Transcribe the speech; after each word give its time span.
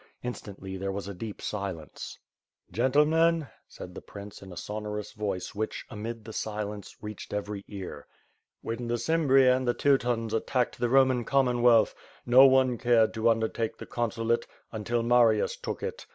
Instantly 0.23 0.77
there 0.77 0.91
was 0.91 1.07
a 1.07 1.13
deep 1.13 1.43
silence: 1.43 2.17
"Gentlemen," 2.71 3.49
said 3.67 3.93
the 3.93 4.01
prince 4.01 4.41
in 4.41 4.51
a 4.51 4.57
sonorous 4.57 5.11
voice 5.11 5.53
which, 5.53 5.85
amid 5.91 6.25
the 6.25 6.33
silence, 6.33 6.97
reached 7.03 7.31
every 7.33 7.63
ear, 7.67 8.07
"when 8.63 8.87
the 8.87 8.97
Cimbri 8.97 9.47
and 9.47 9.67
the 9.67 9.75
Teutons 9.75 10.33
attacked 10.33 10.79
the 10.79 10.89
Roman 10.89 11.23
Commonwealth, 11.23 11.93
no 12.25 12.47
one 12.47 12.79
cared 12.79 13.13
to 13.13 13.29
undertake 13.29 13.77
the 13.77 13.85
consulate, 13.85 14.47
until 14.71 15.03
Marius 15.03 15.55
took 15.55 15.83
it. 15.83 16.07